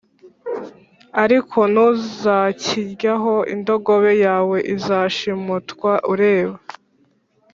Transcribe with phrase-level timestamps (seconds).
[1.23, 3.33] ariko ntuzakiryaho.
[3.53, 6.57] indogobe yawe izashimutwa ureba,